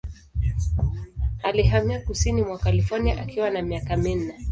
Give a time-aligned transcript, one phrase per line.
[1.43, 4.35] Alihamia kusini mwa California akiwa na miaka minne.